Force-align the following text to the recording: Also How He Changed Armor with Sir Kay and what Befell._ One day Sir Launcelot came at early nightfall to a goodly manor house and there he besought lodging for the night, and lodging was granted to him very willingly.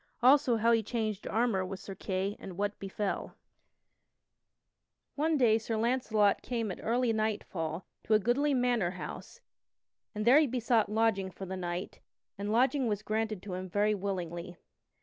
Also 0.23 0.57
How 0.57 0.71
He 0.71 0.81
Changed 0.81 1.27
Armor 1.27 1.63
with 1.63 1.79
Sir 1.79 1.93
Kay 1.93 2.35
and 2.39 2.57
what 2.57 2.79
Befell._ 2.79 3.33
One 5.13 5.37
day 5.37 5.59
Sir 5.59 5.77
Launcelot 5.77 6.41
came 6.41 6.71
at 6.71 6.79
early 6.81 7.13
nightfall 7.13 7.85
to 8.05 8.15
a 8.15 8.19
goodly 8.19 8.55
manor 8.55 8.89
house 8.97 9.41
and 10.15 10.25
there 10.25 10.39
he 10.39 10.47
besought 10.47 10.89
lodging 10.91 11.29
for 11.29 11.45
the 11.45 11.55
night, 11.55 11.99
and 12.35 12.51
lodging 12.51 12.87
was 12.87 13.03
granted 13.03 13.43
to 13.43 13.53
him 13.53 13.69
very 13.69 13.93
willingly. 13.93 14.57